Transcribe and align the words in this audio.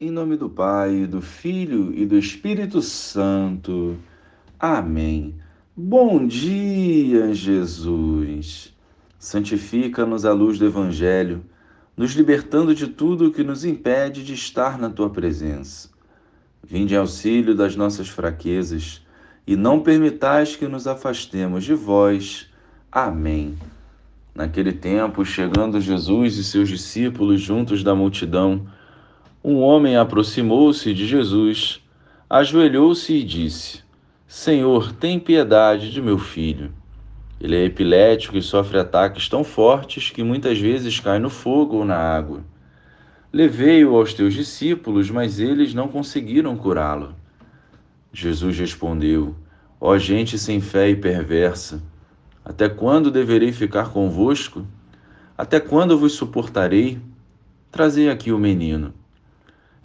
Em 0.00 0.12
nome 0.12 0.36
do 0.36 0.48
Pai, 0.48 1.08
do 1.08 1.20
Filho 1.20 1.92
e 1.92 2.06
do 2.06 2.16
Espírito 2.16 2.80
Santo. 2.80 3.96
Amém. 4.56 5.34
Bom 5.76 6.24
dia, 6.24 7.34
Jesus. 7.34 8.72
Santifica-nos 9.18 10.24
à 10.24 10.32
luz 10.32 10.56
do 10.56 10.66
Evangelho, 10.66 11.44
nos 11.96 12.12
libertando 12.12 12.76
de 12.76 12.86
tudo 12.86 13.32
que 13.32 13.42
nos 13.42 13.64
impede 13.64 14.22
de 14.22 14.34
estar 14.34 14.78
na 14.78 14.88
tua 14.88 15.10
presença. 15.10 15.90
Vinde 16.62 16.94
auxílio 16.94 17.52
das 17.52 17.74
nossas 17.74 18.08
fraquezas 18.08 19.04
e 19.44 19.56
não 19.56 19.80
permitais 19.80 20.54
que 20.54 20.68
nos 20.68 20.86
afastemos 20.86 21.64
de 21.64 21.74
vós. 21.74 22.48
Amém. 22.92 23.58
Naquele 24.32 24.74
tempo, 24.74 25.24
chegando 25.24 25.80
Jesus 25.80 26.36
e 26.36 26.44
seus 26.44 26.68
discípulos 26.68 27.40
juntos 27.40 27.82
da 27.82 27.96
multidão, 27.96 28.64
um 29.50 29.62
homem 29.62 29.96
aproximou-se 29.96 30.92
de 30.92 31.06
Jesus, 31.06 31.82
ajoelhou-se 32.28 33.14
e 33.14 33.24
disse: 33.24 33.80
Senhor, 34.26 34.92
tem 34.92 35.18
piedade 35.18 35.90
de 35.90 36.02
meu 36.02 36.18
filho. 36.18 36.70
Ele 37.40 37.56
é 37.56 37.64
epilético 37.64 38.36
e 38.36 38.42
sofre 38.42 38.78
ataques 38.78 39.26
tão 39.26 39.42
fortes 39.42 40.10
que 40.10 40.22
muitas 40.22 40.58
vezes 40.58 41.00
cai 41.00 41.18
no 41.18 41.30
fogo 41.30 41.76
ou 41.78 41.84
na 41.86 41.96
água. 41.96 42.44
Levei-o 43.32 43.96
aos 43.96 44.12
teus 44.12 44.34
discípulos, 44.34 45.10
mas 45.10 45.40
eles 45.40 45.72
não 45.72 45.88
conseguiram 45.88 46.54
curá-lo. 46.54 47.14
Jesus 48.12 48.58
respondeu: 48.58 49.34
Ó 49.80 49.96
gente 49.96 50.38
sem 50.38 50.60
fé 50.60 50.90
e 50.90 50.96
perversa, 50.96 51.82
até 52.44 52.68
quando 52.68 53.10
deverei 53.10 53.50
ficar 53.50 53.92
convosco? 53.92 54.66
Até 55.38 55.58
quando 55.58 55.96
vos 55.96 56.12
suportarei? 56.12 57.00
Trazei 57.72 58.10
aqui 58.10 58.30
o 58.30 58.38
menino. 58.38 58.92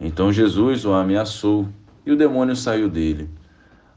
Então 0.05 0.33
Jesus 0.33 0.83
o 0.83 0.91
ameaçou 0.91 1.69
e 2.05 2.11
o 2.11 2.17
demônio 2.17 2.57
saiu 2.57 2.89
dele. 2.89 3.29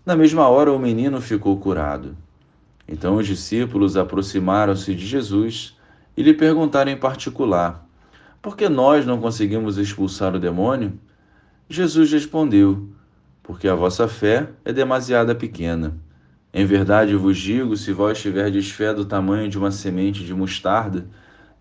Na 0.05 0.15
mesma 0.15 0.47
hora, 0.47 0.73
o 0.73 0.79
menino 0.79 1.21
ficou 1.21 1.57
curado. 1.59 2.17
Então 2.87 3.17
os 3.17 3.27
discípulos 3.27 3.97
aproximaram-se 3.97 4.95
de 4.95 5.05
Jesus 5.05 5.77
e 6.17 6.23
lhe 6.23 6.33
perguntaram 6.33 6.93
em 6.93 6.97
particular: 6.97 7.85
Por 8.41 8.57
que 8.57 8.69
nós 8.69 9.05
não 9.05 9.21
conseguimos 9.21 9.79
expulsar 9.79 10.33
o 10.37 10.39
demônio? 10.39 10.93
Jesus 11.69 12.13
respondeu: 12.13 12.89
Porque 13.43 13.67
a 13.67 13.75
vossa 13.75 14.07
fé 14.07 14.49
é 14.65 14.73
demasiada 14.73 15.35
pequena. 15.35 15.97
Em 16.55 16.65
verdade 16.65 17.17
vos 17.17 17.37
digo: 17.37 17.77
se 17.77 17.93
vós 17.93 18.23
tiverdes 18.23 18.71
fé 18.71 18.95
do 18.95 19.05
tamanho 19.05 19.51
de 19.51 19.59
uma 19.59 19.73
semente 19.73 20.25
de 20.25 20.33
mostarda, 20.33 21.05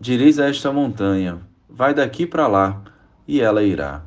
direis 0.00 0.38
a 0.38 0.48
esta 0.48 0.70
montanha: 0.70 1.40
Vai 1.68 1.92
daqui 1.92 2.24
para 2.24 2.46
lá, 2.46 2.80
e 3.26 3.40
ela 3.40 3.64
irá 3.64 4.04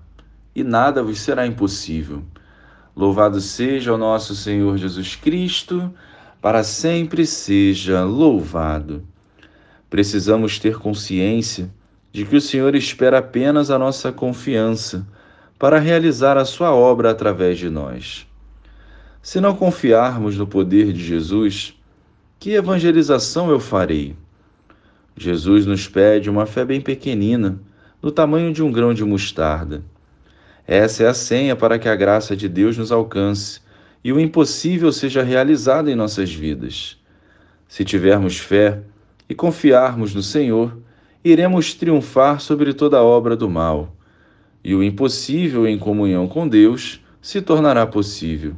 e 0.60 0.64
nada 0.64 1.02
vos 1.02 1.20
será 1.20 1.46
impossível. 1.48 2.24
Louvado 2.96 3.40
seja 3.40 3.94
o 3.94 3.98
nosso 3.98 4.36
Senhor 4.36 4.78
Jesus 4.78 5.16
Cristo, 5.16 5.94
para 6.42 6.64
sempre 6.64 7.26
seja 7.26 8.04
louvado. 8.04 9.04
Precisamos 9.90 10.60
ter 10.60 10.78
consciência 10.78 11.70
de 12.12 12.26
que 12.26 12.36
o 12.36 12.42
Senhor 12.42 12.76
espera 12.76 13.20
apenas 13.20 13.72
a 13.72 13.80
nossa 13.80 14.12
confiança 14.12 15.08
para 15.58 15.80
realizar 15.80 16.38
a 16.38 16.46
sua 16.46 16.74
obra 16.74 17.12
através 17.12 17.58
de 17.58 17.70
nós. 17.70 18.28
Se 19.22 19.40
não 19.40 19.56
confiarmos 19.56 20.38
no 20.38 20.48
poder 20.48 20.92
de 20.92 21.04
Jesus, 21.04 21.74
que 22.40 22.52
evangelização 22.52 23.50
eu 23.50 23.60
farei? 23.60 24.16
Jesus 25.16 25.66
nos 25.66 25.88
pede 25.88 26.30
uma 26.30 26.46
fé 26.46 26.64
bem 26.64 26.80
pequenina, 26.80 27.60
do 28.02 28.12
tamanho 28.12 28.54
de 28.54 28.64
um 28.64 28.72
grão 28.72 28.94
de 28.94 29.04
mostarda. 29.04 29.84
Essa 30.72 31.02
é 31.02 31.08
a 31.08 31.16
senha 31.16 31.56
para 31.56 31.80
que 31.80 31.90
a 31.90 31.96
graça 31.96 32.38
de 32.38 32.48
Deus 32.48 32.78
nos 32.78 32.92
alcance 32.92 33.60
e 34.04 34.14
o 34.14 34.20
impossível 34.20 34.92
seja 34.92 35.24
realizado 35.24 35.90
em 35.90 35.96
nossas 35.96 36.32
vidas. 36.32 36.96
Se 37.68 37.84
tivermos 37.84 38.38
fé 38.38 38.80
e 39.28 39.34
confiarmos 39.34 40.14
no 40.14 40.22
Senhor, 40.22 40.78
iremos 41.26 41.74
triunfar 41.74 42.40
sobre 42.40 42.72
toda 42.72 43.02
obra 43.02 43.36
do 43.36 43.50
mal, 43.50 43.96
e 44.64 44.76
o 44.76 44.84
impossível 44.84 45.68
em 45.68 45.76
comunhão 45.76 46.28
com 46.28 46.48
Deus 46.48 47.04
se 47.20 47.42
tornará 47.42 47.88
possível. 47.88 48.54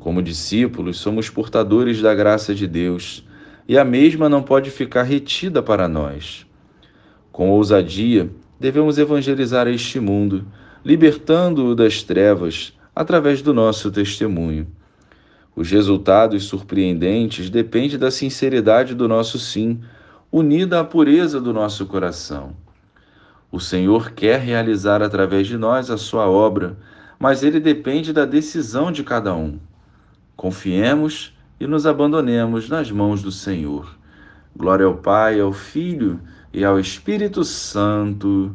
Como 0.00 0.22
discípulos, 0.22 0.96
somos 0.96 1.28
portadores 1.28 2.00
da 2.00 2.14
graça 2.14 2.54
de 2.54 2.66
Deus, 2.66 3.28
e 3.68 3.76
a 3.76 3.84
mesma 3.84 4.26
não 4.26 4.42
pode 4.42 4.70
ficar 4.70 5.02
retida 5.02 5.62
para 5.62 5.86
nós. 5.86 6.46
Com 7.30 7.50
ousadia, 7.50 8.30
devemos 8.58 8.96
evangelizar 8.96 9.68
este 9.68 10.00
mundo 10.00 10.46
libertando-o 10.84 11.74
das 11.74 12.02
trevas 12.02 12.76
através 12.94 13.40
do 13.40 13.54
nosso 13.54 13.90
testemunho. 13.90 14.66
Os 15.56 15.70
resultados 15.70 16.44
surpreendentes 16.44 17.48
dependem 17.48 17.98
da 17.98 18.10
sinceridade 18.10 18.94
do 18.94 19.08
nosso 19.08 19.38
sim, 19.38 19.80
unida 20.30 20.80
à 20.80 20.84
pureza 20.84 21.40
do 21.40 21.52
nosso 21.52 21.86
coração. 21.86 22.54
O 23.50 23.60
Senhor 23.60 24.10
quer 24.10 24.40
realizar 24.40 25.00
através 25.00 25.46
de 25.46 25.56
nós 25.56 25.90
a 25.90 25.96
sua 25.96 26.28
obra, 26.28 26.76
mas 27.18 27.42
ele 27.42 27.60
depende 27.60 28.12
da 28.12 28.24
decisão 28.24 28.90
de 28.90 29.04
cada 29.04 29.32
um. 29.32 29.58
Confiemos 30.36 31.32
e 31.58 31.66
nos 31.66 31.86
abandonemos 31.86 32.68
nas 32.68 32.90
mãos 32.90 33.22
do 33.22 33.30
Senhor. 33.30 33.96
Glória 34.56 34.86
ao 34.86 34.96
Pai, 34.96 35.40
ao 35.40 35.52
Filho 35.52 36.20
e 36.52 36.64
ao 36.64 36.78
Espírito 36.78 37.44
Santo 37.44 38.54